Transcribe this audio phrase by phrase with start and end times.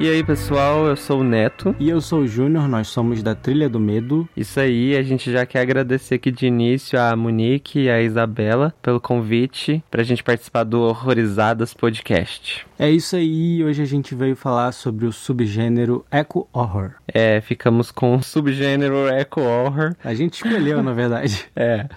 [0.00, 1.74] E aí, pessoal, eu sou o Neto.
[1.76, 4.28] E eu sou o Júnior, nós somos da Trilha do Medo.
[4.36, 8.72] Isso aí, a gente já quer agradecer aqui de início a Monique e a Isabela
[8.80, 12.64] pelo convite pra gente participar do Horrorizadas Podcast.
[12.78, 16.92] É isso aí, hoje a gente veio falar sobre o subgênero Eco Horror.
[17.12, 19.96] É, ficamos com o subgênero Eco Horror.
[20.04, 21.46] A gente escolheu, na verdade.
[21.56, 21.88] É.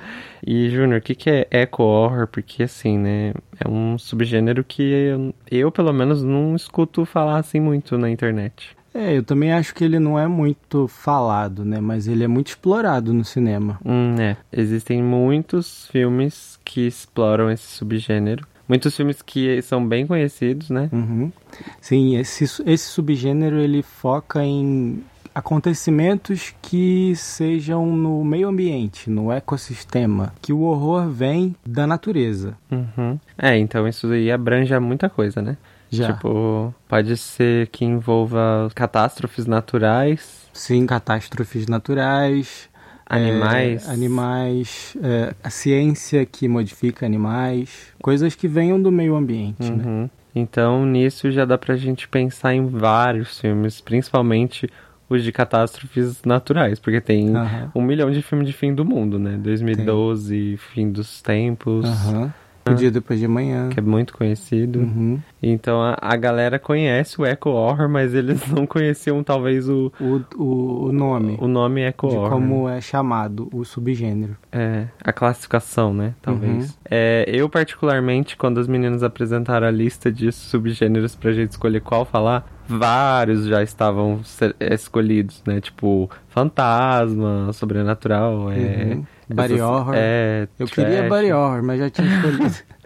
[0.46, 2.28] E, Júnior, o que, que é eco horror?
[2.28, 7.60] Porque, assim, né, é um subgênero que eu, eu, pelo menos, não escuto falar assim
[7.60, 8.76] muito na internet.
[8.94, 11.80] É, eu também acho que ele não é muito falado, né?
[11.80, 13.80] Mas ele é muito explorado no cinema.
[13.86, 14.36] Hum, é.
[14.52, 18.46] Existem muitos filmes que exploram esse subgênero.
[18.68, 20.90] Muitos filmes que são bem conhecidos, né?
[20.92, 21.32] Uhum.
[21.80, 30.34] Sim, esse, esse subgênero ele foca em acontecimentos que sejam no meio ambiente, no ecossistema,
[30.42, 32.58] que o horror vem da natureza.
[32.72, 33.20] Uhum.
[33.38, 35.58] É, então isso aí abrange muita coisa, né?
[35.90, 36.14] Já.
[36.14, 40.50] Tipo, pode ser que envolva catástrofes naturais.
[40.54, 42.70] Sim, catástrofes naturais.
[43.06, 43.88] Animais.
[43.88, 44.98] É, animais.
[45.04, 47.94] É, a ciência que modifica animais.
[48.02, 49.84] Coisas que venham do meio ambiente, né?
[49.84, 50.02] uhum.
[50.04, 50.10] né?
[50.34, 54.70] Então, nisso já dá pra gente pensar em vários filmes, principalmente
[55.16, 57.72] os de catástrofes naturais, porque tem Aham.
[57.76, 59.38] um milhão de filmes de fim do mundo, né?
[59.38, 62.34] 2012, Fim dos Tempos, Aham.
[62.70, 63.70] O dia depois de amanhã.
[63.70, 64.80] que é muito conhecido.
[64.80, 65.20] Uhum.
[65.42, 70.22] Então a, a galera conhece o Echo Horror, mas eles não conheciam talvez o, O,
[70.38, 71.38] o, o nome.
[71.42, 72.30] o nome Echo de Horror.
[72.30, 74.38] como é chamado o subgênero.
[74.52, 76.14] É, a classificação, né?
[76.22, 76.70] Talvez.
[76.70, 76.76] Uhum.
[76.90, 82.06] É, eu, particularmente, quando as meninas apresentaram a lista de subgêneros pra gente escolher qual
[82.06, 84.22] falar, vários já estavam
[84.60, 85.60] escolhidos, né?
[85.60, 88.94] Tipo, fantasma, sobrenatural, é.
[88.96, 89.06] Uhum.
[89.36, 89.94] Body essas- horror.
[89.96, 90.48] É.
[90.60, 90.88] Eu trash.
[90.88, 92.56] queria body horror, mas já tinha escolhido.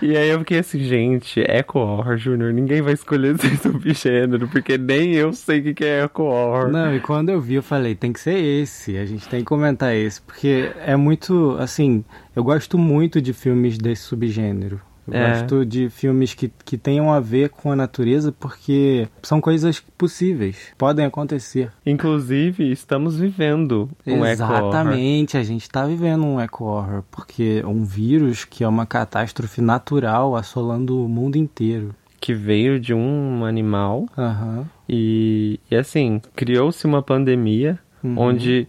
[0.00, 4.78] E aí eu fiquei assim, gente, Eco Horror, Júnior, ninguém vai escolher esse subgênero, porque
[4.78, 6.70] nem eu sei o que que é Eco Horror.
[6.72, 8.96] Não, e quando eu vi, eu falei, tem que ser esse.
[8.96, 10.22] A gente tem que comentar esse.
[10.22, 12.02] Porque é muito, assim,
[12.34, 14.80] eu gosto muito de filmes desse subgênero.
[15.06, 15.28] Eu É.
[15.40, 20.68] gosto de filmes que, que tenham a ver com a natureza, porque são coisas possíveis,
[20.78, 21.72] podem acontecer.
[21.84, 24.24] Inclusive, estamos vivendo um.
[24.24, 29.60] Exatamente, a gente está vivendo um eco horror, porque um vírus que é uma catástrofe
[29.60, 31.94] natural assolando o mundo inteiro.
[32.20, 34.64] Que veio de um animal Aham.
[34.88, 38.14] e, e assim, criou-se uma pandemia Uhum.
[38.18, 38.66] onde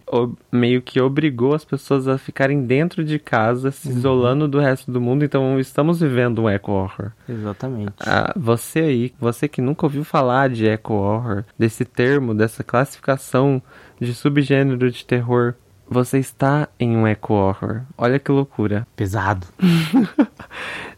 [0.52, 3.96] meio que obrigou as pessoas a ficarem dentro de casa, se Uhum.
[3.96, 5.24] isolando do resto do mundo.
[5.24, 7.10] Então, estamos vivendo um Eco Horror.
[7.28, 7.92] Exatamente.
[8.00, 13.60] Ah, você aí, você que nunca ouviu falar de eco horror, desse termo, dessa classificação
[14.00, 15.54] de subgênero de terror,
[15.88, 17.82] você está em um eco horror.
[17.96, 18.86] Olha que loucura.
[18.96, 19.46] Pesado.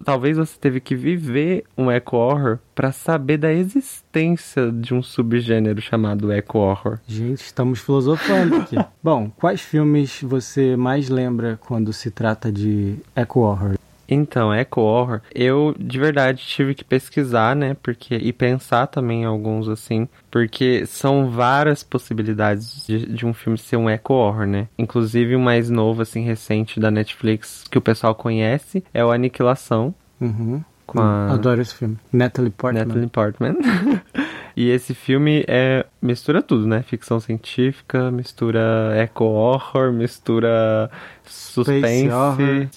[0.05, 5.81] Talvez você teve que viver um eco horror para saber da existência de um subgênero
[5.81, 6.99] chamado eco horror.
[7.07, 8.77] Gente, estamos filosofando aqui.
[9.03, 13.76] Bom, quais filmes você mais lembra quando se trata de eco horror?
[14.09, 17.77] Então, Eco Horror, eu de verdade tive que pesquisar, né?
[17.83, 23.59] Porque e pensar também em alguns assim, porque são várias possibilidades de, de um filme
[23.59, 24.69] ser um Eco Horror, né?
[24.79, 29.95] Inclusive o mais novo assim recente da Netflix que o pessoal conhece é o Aniquilação
[30.21, 30.63] Uhum.
[30.87, 31.99] com a Adoro esse filme.
[32.13, 32.85] Natalie Portman.
[32.87, 33.57] Natalie Portman.
[34.57, 36.83] e esse filme é mistura tudo, né?
[36.83, 40.91] Ficção científica, mistura eco horror, mistura
[41.25, 42.09] suspense,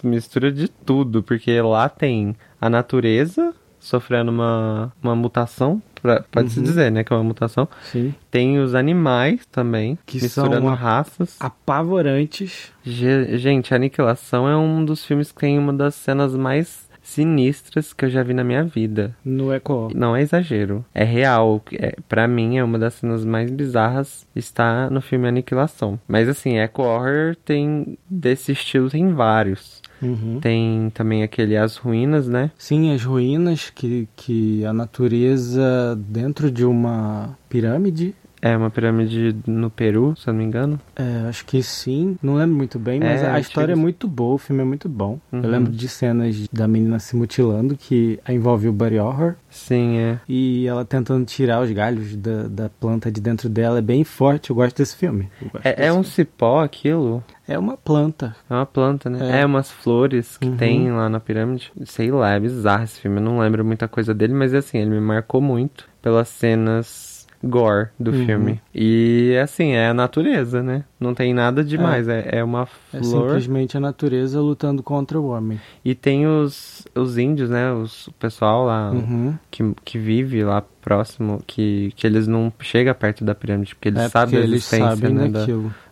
[0.04, 6.66] mistura de tudo, porque lá tem a natureza sofrendo uma, uma mutação, pra- pode-se Uhum.
[6.66, 7.66] dizer, né, que é uma mutação.
[7.84, 8.14] Sim.
[8.30, 11.38] Tem os animais também, Que misturando são raças.
[11.40, 12.74] Apavorantes.
[12.84, 18.06] Ge- Gente, Aniquilação é um dos filmes que tem uma das cenas mais sinistras que
[18.06, 19.16] eu já vi na minha vida.
[19.26, 19.92] No eco horror.
[19.96, 20.86] Não é exagero.
[20.94, 21.62] É real.
[21.74, 26.00] É, para mim, é uma das cenas mais bizarras está no filme Aniquilação.
[26.08, 29.82] Mas assim, Eco Horror tem desse estilo tem vários.
[30.02, 30.40] Uhum.
[30.40, 32.52] Tem também aquele As Ruínas, né?
[32.58, 39.70] Sim, as ruínas que, que a natureza dentro de uma pirâmide É uma pirâmide no
[39.70, 40.80] Peru, se eu não me engano.
[40.96, 42.18] É, acho que sim.
[42.24, 43.82] Não lembro muito bem, mas É, a história é antigos.
[43.84, 45.20] muito boa, o filme é muito bom.
[45.32, 45.42] Uhum.
[45.44, 49.36] Eu lembro de cenas da menina se mutilando, que envolve o body horror.
[49.50, 50.20] Sim, é.
[50.28, 53.80] E ela tentando tirar os galhos da, da planta de dentro dela.
[53.80, 55.30] É bem forte, eu gosto desse filme.
[55.52, 56.06] Gosto É, é desse um filme.
[56.06, 57.24] cipó aquilo?
[57.48, 58.36] É uma planta.
[58.50, 59.38] É uma planta, né?
[59.38, 59.42] É.
[59.42, 60.56] É, umas flores que Uhum.
[60.56, 61.72] tem lá na pirâmide.
[61.86, 63.18] Sei lá, é bizarro esse filme.
[63.18, 67.09] Eu não lembro muita coisa dele, mas assim, ele me marcou muito pelas cenas
[67.44, 68.26] gore do Uhum.
[68.26, 68.62] filme.
[68.76, 70.84] E assim, é a natureza, né?
[71.00, 72.08] Não tem nada demais.
[72.08, 72.64] É, é uma
[72.94, 73.28] É flor.
[73.30, 75.60] simplesmente a natureza lutando contra o homem.
[75.84, 77.72] E tem os, os índios, né?
[77.72, 79.36] Os, o pessoal lá Uhum.
[79.50, 84.02] que, que vive lá próximo, que, que eles não chegam perto da pirâmide, porque eles
[84.04, 85.46] é sabem porque a eles existência sabem né, da-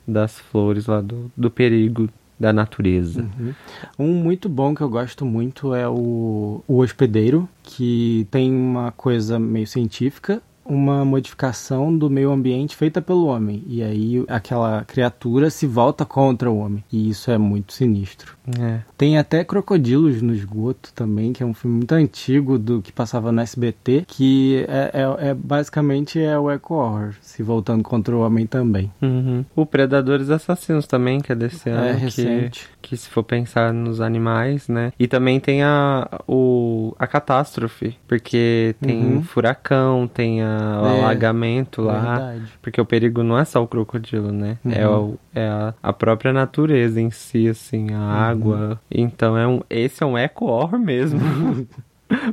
[0.07, 2.09] das flores lá, do, do perigo
[2.39, 3.21] da natureza.
[3.39, 3.53] Uhum.
[3.97, 9.39] Um muito bom que eu gosto muito é o, o Hospedeiro, que tem uma coisa
[9.39, 13.63] meio científica, uma modificação do meio ambiente feita pelo homem.
[13.67, 16.83] E aí aquela criatura se volta contra o homem.
[16.91, 18.35] E isso é muito sinistro.
[18.59, 18.79] É.
[18.97, 23.31] Tem até Crocodilos no Esgoto também, que é um filme muito antigo do que passava
[23.31, 28.21] no SBT, que é, é- é- basicamente é o Eco Horror, se voltando contra o
[28.21, 28.91] homem também.
[29.01, 29.43] Uhum.
[29.55, 31.83] O Predadores Assassinos também, que é desse ano.
[31.87, 32.69] é que- recente.
[32.81, 34.93] Que, se for pensar nos animais, né?
[34.97, 39.23] E também tem a, o, a catástrofe, porque tem Uhum.
[39.23, 41.99] furacão, tem a, o É, alagamento lá.
[42.17, 42.53] Verdade.
[42.61, 44.57] Porque o perigo não é só o crocodilo, né?
[44.65, 44.71] Uhum.
[44.71, 48.09] É, o, é a, a própria natureza em si, assim, a Uhum.
[48.11, 48.81] água.
[48.91, 51.19] Então é um, esse é um eco-horror mesmo.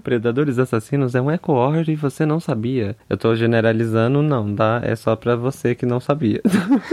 [0.04, 2.96] Predadores Assassinos é um eco-horror e você não sabia.
[3.10, 4.80] Eu tô generalizando, não, tá?
[4.84, 6.40] É só pra você que não sabia.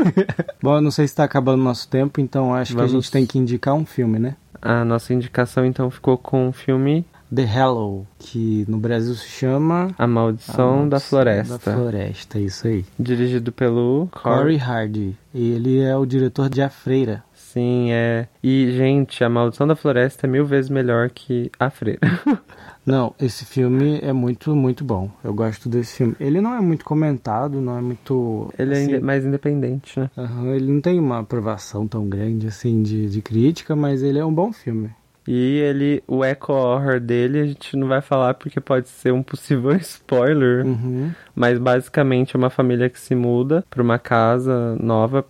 [0.62, 2.95] Bom, eu não sei se tá acabando o nosso tempo, então acho que Vamos- a
[2.95, 4.36] gente tem que indicar um filme, né?
[4.60, 9.89] A nossa indicação então ficou com o filme The Hallow, que no Brasil se chama
[9.98, 12.86] A Maldição A da Maldição Floresta, Da Floresta, isso aí.
[13.00, 15.16] dirigido pelo Corey Hardy.
[15.33, 17.24] Ele é o diretor de A Freira.
[17.33, 18.28] Sim, é.
[18.44, 22.00] E, gente, A Maldição da Floresta é mil vezes melhor que A Freira.
[22.86, 25.10] Não, esse filme é muito, muito bom.
[25.24, 26.16] Eu gosto desse filme.
[26.19, 28.51] Ele não é muito comentado, não é muito.
[28.57, 30.10] Ele é assim, inde- mais independente, né?
[30.18, 34.25] aham, ele não tem uma aprovação tão grande assim de, de crítica, mas ele é
[34.25, 34.89] um bom filme.
[35.27, 39.21] E ele, o eco horror dele, a gente não vai falar porque pode ser um
[39.21, 40.65] possível spoiler.
[40.65, 41.12] Uhum.
[41.35, 45.25] Mas basicamente é uma família que se muda pra uma casa nova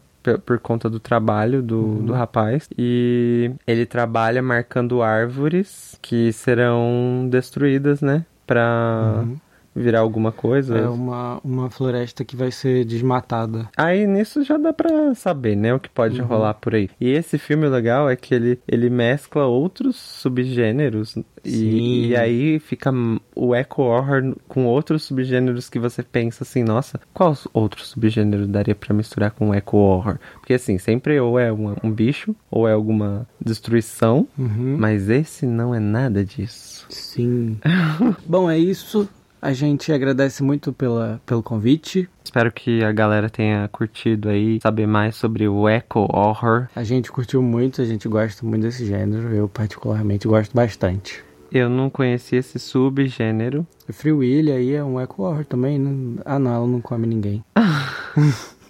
[0.45, 2.05] por conta do trabalho do, Uhum.
[2.05, 2.69] do rapaz.
[2.77, 8.23] E ele trabalha marcando árvores que serão destruídas, né?
[8.45, 9.37] Pra Uhum.
[9.75, 10.77] Virar alguma coisa.
[10.77, 13.69] É uma, uma floresta que vai ser desmatada.
[13.77, 16.27] Aí nisso já dá pra saber, né, o que pode Uhum.
[16.27, 16.89] rolar por aí.
[16.99, 22.91] E esse filme legal é que ele, ele mescla outros subgêneros e, e aí fica
[23.35, 28.75] o eco horror com outros subgêneros que você pensa assim, nossa, qual outro subgênero daria
[28.75, 30.17] pra misturar com o eco horror?
[30.39, 34.75] Porque assim, sempre ou é uma- um bicho ou é alguma destruição, Uhum.
[34.77, 36.85] mas esse não é nada disso.
[36.89, 37.57] Sim.
[38.27, 39.07] Bom, é isso.
[39.41, 42.07] A gente agradece muito pela, pelo convite.
[42.23, 46.67] Espero que a galera tenha curtido aí, saber mais sobre o eco horror.
[46.75, 49.33] A gente curtiu muito, a gente gosta muito desse gênero.
[49.33, 51.23] Eu, particularmente, gosto bastante.
[51.51, 53.65] Eu não conhecia esse subgênero.
[53.89, 56.21] Free Willy aí é um eco horror também, né?
[56.23, 57.43] Ah, não, ela não come ninguém.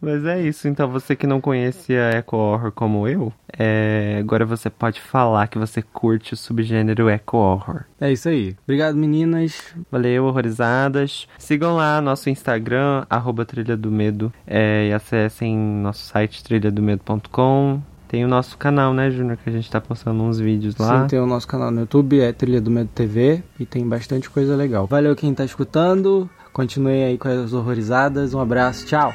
[0.00, 4.70] Mas é isso, então você que não conhecia Eco Horror como eu, é, agora você
[4.70, 7.84] pode falar que você curte o subgênero Eco Horror.
[8.00, 8.56] É isso aí.
[8.64, 9.74] Obrigado, meninas.
[9.90, 11.28] Valeu, horrorizadas.
[11.38, 17.82] Sigam lá nosso Instagram, arroba Trilha do Medo, é, e acessem nosso site trilhadomedo.com.
[18.08, 21.02] Tem o nosso canal, né, Júnior, que a gente tá postando uns vídeos lá.
[21.02, 24.28] Sim, tem o nosso canal no YouTube, é Trilha do Medo TV, e tem bastante
[24.28, 24.86] coisa legal.
[24.88, 26.28] Valeu quem tá escutando.
[26.52, 28.34] Continue aí com as horrorizadas.
[28.34, 29.14] Um abraço, tchau.